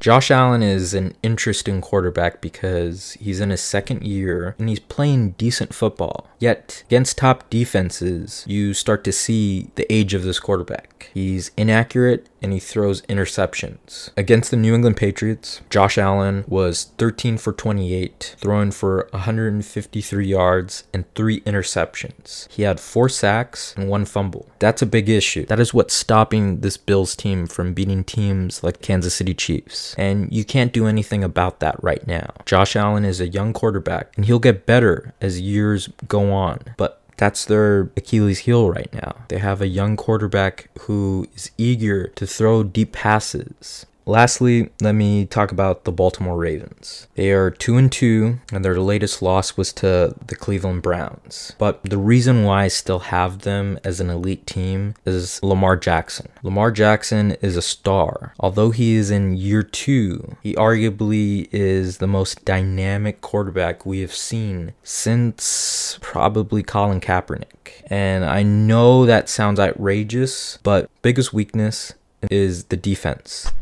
Josh 0.00 0.30
Allen 0.30 0.62
is 0.62 0.94
an 0.94 1.14
interesting 1.24 1.80
quarterback 1.80 2.40
because 2.40 3.14
he's 3.14 3.40
in 3.40 3.50
his 3.50 3.60
second 3.60 4.04
year 4.04 4.54
and 4.58 4.68
he's 4.68 4.78
playing 4.78 5.32
decent 5.32 5.74
football. 5.74 6.28
Yet, 6.38 6.84
against 6.86 7.18
top 7.18 7.50
defenses, 7.50 8.44
you 8.46 8.74
start 8.74 9.02
to 9.04 9.12
see 9.12 9.70
the 9.74 9.92
age 9.92 10.14
of 10.14 10.22
this 10.22 10.38
quarterback. 10.38 11.10
He's 11.12 11.50
inaccurate 11.56 12.28
and 12.42 12.52
he 12.52 12.60
throws 12.60 13.02
interceptions. 13.02 14.10
Against 14.16 14.50
the 14.50 14.56
New 14.56 14.74
England 14.74 14.96
Patriots, 14.96 15.60
Josh 15.70 15.98
Allen 15.98 16.44
was 16.46 16.92
13 16.98 17.38
for 17.38 17.52
28, 17.52 18.36
throwing 18.38 18.70
for 18.70 19.08
153 19.12 20.26
yards 20.26 20.84
and 20.92 21.04
three 21.14 21.40
interceptions. 21.40 22.50
He 22.50 22.62
had 22.62 22.80
four 22.80 23.08
sacks 23.08 23.74
and 23.76 23.88
one 23.88 24.04
fumble. 24.04 24.48
That's 24.58 24.82
a 24.82 24.86
big 24.86 25.08
issue. 25.08 25.46
That 25.46 25.60
is 25.60 25.74
what's 25.74 25.94
stopping 25.94 26.60
this 26.60 26.76
Bills 26.76 27.14
team 27.16 27.46
from 27.46 27.74
beating 27.74 28.04
teams 28.04 28.62
like 28.62 28.82
Kansas 28.82 29.14
City 29.14 29.34
Chiefs. 29.34 29.94
And 29.98 30.32
you 30.32 30.44
can't 30.44 30.72
do 30.72 30.86
anything 30.86 31.24
about 31.24 31.60
that 31.60 31.82
right 31.82 32.06
now. 32.06 32.32
Josh 32.46 32.76
Allen 32.76 33.04
is 33.04 33.20
a 33.20 33.28
young 33.28 33.52
quarterback, 33.52 34.12
and 34.16 34.24
he'll 34.24 34.38
get 34.38 34.66
better 34.66 35.14
as 35.20 35.40
years 35.40 35.88
go 36.06 36.32
on. 36.32 36.60
But 36.76 37.00
that's 37.18 37.44
their 37.44 37.90
Achilles 37.96 38.40
heel 38.40 38.70
right 38.70 38.92
now. 38.94 39.16
They 39.28 39.38
have 39.38 39.60
a 39.60 39.66
young 39.66 39.96
quarterback 39.96 40.70
who 40.82 41.26
is 41.34 41.50
eager 41.58 42.06
to 42.08 42.26
throw 42.26 42.62
deep 42.62 42.92
passes. 42.92 43.84
Lastly, 44.08 44.70
let 44.80 44.94
me 44.94 45.26
talk 45.26 45.52
about 45.52 45.84
the 45.84 45.92
Baltimore 45.92 46.38
Ravens. 46.38 47.08
They 47.14 47.30
are 47.30 47.50
2 47.50 47.76
and 47.76 47.92
2 47.92 48.40
and 48.50 48.64
their 48.64 48.80
latest 48.80 49.20
loss 49.20 49.58
was 49.58 49.70
to 49.74 50.14
the 50.26 50.34
Cleveland 50.34 50.80
Browns. 50.80 51.52
But 51.58 51.82
the 51.82 51.98
reason 51.98 52.44
why 52.44 52.64
I 52.64 52.68
still 52.68 53.00
have 53.00 53.40
them 53.40 53.78
as 53.84 54.00
an 54.00 54.08
elite 54.08 54.46
team 54.46 54.94
is 55.04 55.42
Lamar 55.42 55.76
Jackson. 55.76 56.30
Lamar 56.42 56.70
Jackson 56.70 57.32
is 57.42 57.58
a 57.58 57.62
star. 57.62 58.32
Although 58.40 58.70
he 58.70 58.94
is 58.94 59.10
in 59.10 59.36
year 59.36 59.62
2, 59.62 60.38
he 60.42 60.54
arguably 60.54 61.46
is 61.52 61.98
the 61.98 62.06
most 62.06 62.46
dynamic 62.46 63.20
quarterback 63.20 63.84
we 63.84 64.00
have 64.00 64.14
seen 64.14 64.72
since 64.82 65.98
probably 66.00 66.62
Colin 66.62 67.02
Kaepernick. 67.02 67.82
And 67.90 68.24
I 68.24 68.42
know 68.42 69.04
that 69.04 69.28
sounds 69.28 69.60
outrageous, 69.60 70.58
but 70.62 70.88
biggest 71.02 71.34
weakness 71.34 71.92
is 72.30 72.64
the 72.64 72.76
defense. 72.78 73.52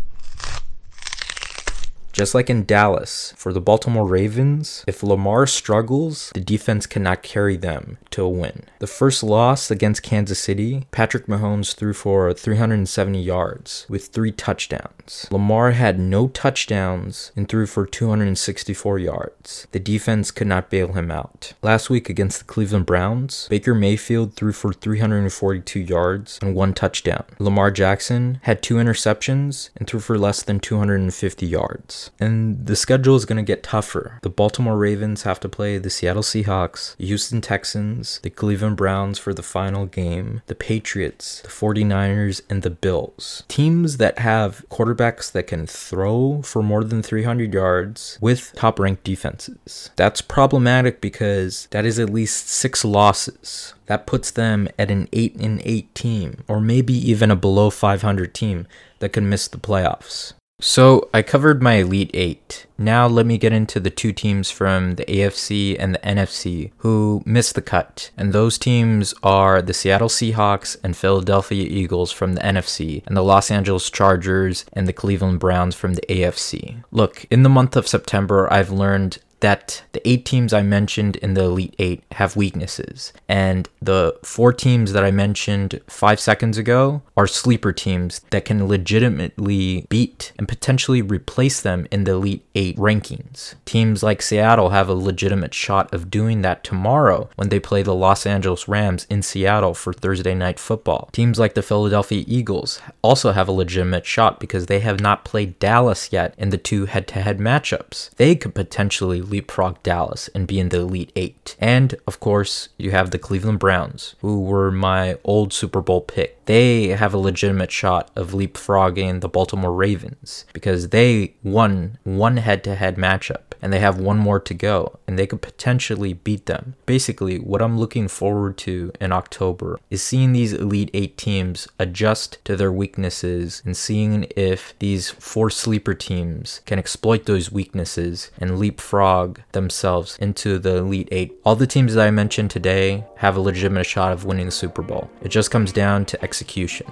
Just 2.16 2.35
like 2.35 2.49
in 2.49 2.64
Dallas, 2.64 3.35
for 3.37 3.52
the 3.52 3.61
Baltimore 3.61 4.06
Ravens, 4.06 4.82
if 4.87 5.02
Lamar 5.02 5.46
struggles, 5.46 6.30
the 6.32 6.40
defense 6.40 6.87
cannot 6.87 7.23
carry 7.23 7.58
them 7.58 7.99
to 8.12 8.23
a 8.23 8.28
win. 8.30 8.62
The 8.78 8.87
first 8.87 9.23
loss 9.23 9.70
against 9.70 10.02
Kansas 10.02 10.38
City, 10.38 10.87
Patrick 10.92 11.26
Mahomes 11.26 11.75
threw 11.75 11.92
for 11.92 12.32
370 12.32 13.20
yards 13.20 13.85
with 13.90 14.06
three 14.06 14.32
touchdowns. 14.32 15.28
Lamar 15.30 15.73
had 15.73 15.99
no 15.99 16.28
touchdowns 16.28 17.32
and 17.37 17.50
threw 17.50 17.66
for 17.66 17.85
264 17.85 18.99
yards. 18.99 19.66
The 19.73 19.78
defense 19.78 20.30
could 20.30 20.46
not 20.46 20.70
bail 20.70 20.94
him 20.94 21.11
out. 21.11 21.52
Last 21.62 21.90
week 21.90 22.08
against 22.08 22.38
the 22.38 22.44
Cleveland 22.46 22.87
Browns, 22.87 23.46
Baker 23.50 23.75
Mayfield 23.75 24.32
threw 24.32 24.52
for 24.52 24.73
342 24.73 25.80
yards 25.80 26.38
and 26.40 26.54
one 26.54 26.73
touchdown. 26.73 27.25
Lamar 27.38 27.70
Jackson 27.70 28.40
had 28.44 28.62
two 28.62 28.76
interceptions 28.76 29.68
and 29.76 29.87
threw 29.87 30.00
for 30.00 30.16
less 30.16 30.42
than 30.42 30.61
250 30.61 31.44
yards. 31.44 32.05
And 32.18 32.66
the 32.66 32.76
schedule 32.76 33.16
is 33.16 33.25
going 33.25 33.36
to 33.36 33.42
get 33.42 33.62
tougher. 33.62 34.18
The 34.22 34.30
Baltimore 34.30 34.76
Ravens 34.76 35.22
have 35.22 35.40
to 35.40 35.48
play 35.48 35.78
the 35.78 35.90
Seattle 35.90 36.22
Seahawks, 36.22 36.96
Houston 36.98 37.40
Texans, 37.40 38.20
the 38.22 38.30
Cleveland 38.30 38.76
Browns 38.76 39.18
for 39.18 39.34
the 39.34 39.42
final 39.42 39.86
game, 39.86 40.42
the 40.46 40.54
Patriots, 40.54 41.40
the 41.42 41.48
49ers, 41.48 42.42
and 42.48 42.62
the 42.62 42.70
Bills. 42.70 43.44
Teams 43.48 43.96
that 43.98 44.18
have 44.18 44.64
quarterbacks 44.70 45.30
that 45.32 45.46
can 45.46 45.66
throw 45.66 46.42
for 46.42 46.62
more 46.62 46.84
than 46.84 47.02
300 47.02 47.52
yards 47.52 48.18
with 48.20 48.52
top 48.54 48.78
ranked 48.78 49.04
defenses. 49.04 49.90
That's 49.96 50.20
problematic 50.20 51.00
because 51.00 51.66
that 51.70 51.84
is 51.84 51.98
at 51.98 52.10
least 52.10 52.48
six 52.48 52.84
losses. 52.84 53.75
That 53.86 54.06
puts 54.06 54.30
them 54.30 54.68
at 54.78 54.90
an 54.90 55.08
8 55.12 55.36
and 55.36 55.62
8 55.64 55.94
team, 55.94 56.44
or 56.48 56.60
maybe 56.60 56.94
even 56.94 57.30
a 57.30 57.36
below 57.36 57.70
500 57.70 58.34
team 58.34 58.66
that 58.98 59.12
can 59.12 59.28
miss 59.28 59.48
the 59.48 59.58
playoffs. 59.58 60.32
So 60.58 61.10
I 61.12 61.20
covered 61.20 61.62
my 61.62 61.75
Elite 61.75 62.10
Eight. 62.14 62.66
Now 62.78 63.06
let 63.06 63.26
me 63.26 63.36
get 63.36 63.52
into 63.52 63.78
the 63.78 63.90
two 63.90 64.12
teams 64.12 64.50
from 64.50 64.94
the 64.94 65.04
AFC 65.04 65.76
and 65.78 65.94
the 65.94 65.98
NFC 65.98 66.70
who 66.78 67.22
missed 67.26 67.54
the 67.54 67.62
cut. 67.62 68.10
And 68.16 68.32
those 68.32 68.56
teams 68.56 69.12
are 69.22 69.60
the 69.60 69.75
Seattle 69.75 70.08
Seahawks 70.08 70.76
and 70.82 70.96
Philadelphia 70.96 71.64
Eagles 71.64 72.10
from 72.10 72.34
the 72.34 72.40
NFC, 72.40 73.06
and 73.06 73.16
the 73.16 73.22
Los 73.22 73.50
Angeles 73.50 73.90
Chargers 73.90 74.64
and 74.72 74.88
the 74.88 74.94
Cleveland 74.94 75.40
Browns 75.40 75.75
from 75.75 75.94
the 75.94 76.02
AFC. 76.08 76.82
Look, 76.90 77.26
in 77.30 77.42
the 77.42 77.50
month 77.50 77.76
of 77.76 77.88
September, 77.88 78.50
I've 78.50 78.70
learned 78.70 79.18
that 79.40 79.83
the 79.92 80.07
eight 80.09 80.25
teams 80.25 80.53
I 80.53 80.62
mentioned 80.62 81.16
in 81.16 81.35
the 81.35 81.44
Elite 81.44 81.75
Eight 81.79 82.03
have 82.12 82.37
weaknesses. 82.37 83.12
And 83.29 83.68
the 83.81 84.16
four 84.22 84.53
teams 84.53 84.92
that 84.92 85.05
I 85.05 85.11
mentioned 85.11 85.81
five 85.87 86.20
seconds 86.20 86.59
ago 86.59 87.03
are 87.16 87.27
sleeper 87.27 87.72
teams 87.72 88.20
that 88.31 88.44
can 88.44 88.66
legitimately 88.66 89.87
beat 89.88 90.33
and 90.38 90.49
potentially 90.49 91.03
replace 91.03 91.61
them 91.61 91.87
in 91.90 92.05
the 92.05 92.12
Elite 92.12 92.44
Eight 92.55 92.77
rankings. 92.77 93.55
Teams 93.64 94.03
like 94.03 94.22
Seattle 94.22 94.70
have 94.70 94.88
a 94.88 94.94
legitimate 94.94 95.55
shot 95.55 95.92
of 95.92 96.11
doing 96.11 96.42
that 96.42 96.64
tomorrow 96.64 97.29
when 97.37 97.49
they 97.49 97.61
play 97.61 97.83
the 97.83 97.94
Los 97.94 98.27
Angeles 98.27 98.68
Rams 98.68 99.07
in 99.11 99.22
Seattle 99.22 99.75
for 99.75 99.92
Thursday 99.92 100.35
night 100.35 100.59
football. 100.59 101.09
Teams 101.12 101.38
like 101.38 101.55
the 101.55 101.62
Philadelphia 101.62 102.25
Eagles 102.27 102.81
also 103.03 103.33
have 103.33 103.49
a 103.49 103.53
legitimate 103.53 104.07
shot 104.07 104.40
because 104.40 104.66
they 104.66 104.81
have 104.81 105.01
not 105.01 105.25
played 105.25 105.59
Dallas 105.59 106.12
yet 106.12 106.35
in 106.38 106.51
the 106.51 106.59
two 106.59 106.87
head 106.87 107.07
to 107.09 107.20
head 107.20 107.38
matchups. 107.38 108.11
They 108.16 108.35
could 108.35 108.55
potentially 108.55 109.20
leapfrog 109.30 109.82
Dallas 109.82 110.28
and 110.34 110.46
be 110.46 110.58
in 110.58 110.70
the 110.70 110.80
Elite 110.80 111.12
Eight. 111.16 111.56
And 111.58 111.94
of 112.06 112.20
course, 112.20 112.68
you 112.78 112.90
have 112.90 113.10
the 113.10 113.18
Cleveland 113.18 113.58
Browns, 113.58 114.14
who 114.20 114.42
were 114.42 114.70
my 114.70 115.18
old 115.24 115.52
Super 115.52 115.80
Bowl 115.80 116.00
pick. 116.00 116.44
They 116.46 116.88
have 116.88 117.12
a 117.12 117.18
legitimate 117.18 117.72
shot 117.72 118.10
of 118.14 118.30
leapfrogging 118.30 119.20
the 119.20 119.28
Baltimore 119.28 119.72
Ravens 119.72 120.44
because 120.52 120.90
they 120.90 121.34
won 121.42 121.98
one 122.04 122.36
head 122.36 122.62
to 122.64 122.74
head 122.76 122.96
matchup 122.96 123.46
and 123.60 123.72
they 123.72 123.80
have 123.80 123.98
one 123.98 124.18
more 124.18 124.38
to 124.38 124.54
go 124.54 124.98
and 125.06 125.18
they 125.18 125.26
could 125.26 125.42
potentially 125.42 126.12
beat 126.12 126.46
them. 126.46 126.74
Basically, 126.86 127.38
what 127.38 127.62
I'm 127.62 127.78
looking 127.78 128.06
forward 128.06 128.56
to 128.58 128.92
in 129.00 129.12
October 129.12 129.80
is 129.90 130.02
seeing 130.02 130.32
these 130.32 130.52
Elite 130.52 130.90
Eight 130.94 131.16
teams 131.16 131.66
adjust 131.78 132.38
to 132.44 132.54
their 132.56 132.72
weaknesses 132.72 133.62
and 133.64 133.76
seeing 133.76 134.26
if 134.36 134.78
these 134.78 135.10
four 135.10 135.50
sleeper 135.50 135.94
teams 135.94 136.60
can 136.66 136.78
exploit 136.78 137.24
those 137.24 137.50
weaknesses 137.50 138.30
and 138.38 138.58
leapfrog 138.58 139.15
themselves 139.52 140.16
into 140.18 140.59
the 140.59 140.76
Elite 140.76 141.09
Eight. 141.11 141.35
All 141.44 141.57
the 141.57 141.66
teams 141.66 141.94
that 141.94 142.07
I 142.07 142.11
mentioned 142.11 142.50
today 142.50 143.05
have 143.16 143.37
a 143.37 143.40
legitimate 143.40 143.85
shot 143.85 144.12
of 144.12 144.24
winning 144.24 144.46
the 144.46 144.52
Super 144.52 144.83
Bowl. 144.83 145.11
It 145.22 145.29
just 145.29 145.50
comes 145.50 145.72
down 145.72 146.05
to 146.07 146.22
execution. 146.22 146.87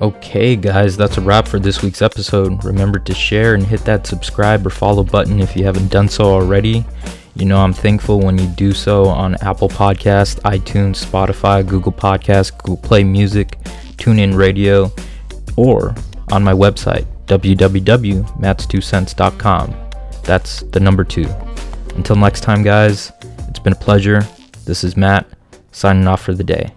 Okay, 0.00 0.56
guys, 0.56 0.96
that's 0.96 1.18
a 1.18 1.20
wrap 1.20 1.46
for 1.46 1.60
this 1.60 1.82
week's 1.82 2.02
episode. 2.02 2.64
Remember 2.64 2.98
to 2.98 3.14
share 3.14 3.54
and 3.54 3.64
hit 3.64 3.84
that 3.84 4.06
subscribe 4.06 4.66
or 4.66 4.70
follow 4.70 5.04
button 5.04 5.40
if 5.40 5.56
you 5.56 5.64
haven't 5.64 5.88
done 5.88 6.08
so 6.08 6.24
already. 6.24 6.84
You 7.36 7.44
know, 7.44 7.58
I'm 7.58 7.72
thankful 7.72 8.20
when 8.20 8.36
you 8.36 8.46
do 8.48 8.72
so 8.72 9.06
on 9.06 9.36
Apple 9.36 9.68
Podcast, 9.68 10.40
iTunes, 10.42 11.04
Spotify, 11.04 11.66
Google 11.66 11.92
Podcast, 11.92 12.58
Google 12.58 12.76
Play 12.76 13.04
Music, 13.04 13.58
TuneIn 13.96 14.36
Radio, 14.36 14.92
or 15.56 15.94
on 16.32 16.42
my 16.42 16.52
website, 16.52 17.06
www.mattstwocents.com. 17.26 19.74
That's 20.24 20.60
the 20.60 20.80
number 20.80 21.04
two. 21.04 21.26
Until 21.96 22.16
next 22.16 22.42
time, 22.42 22.62
guys, 22.62 23.10
it's 23.48 23.58
been 23.58 23.72
a 23.72 23.76
pleasure. 23.76 24.26
This 24.64 24.84
is 24.84 24.96
Matt, 24.96 25.26
signing 25.72 26.06
off 26.06 26.22
for 26.22 26.34
the 26.34 26.44
day. 26.44 26.72